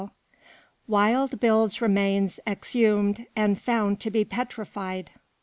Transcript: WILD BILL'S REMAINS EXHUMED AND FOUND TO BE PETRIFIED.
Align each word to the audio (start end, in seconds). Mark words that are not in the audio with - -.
WILD 0.87 1.39
BILL'S 1.39 1.79
REMAINS 1.79 2.39
EXHUMED 2.47 3.27
AND 3.35 3.61
FOUND 3.61 3.99
TO 3.99 4.09
BE 4.09 4.25
PETRIFIED. 4.25 5.11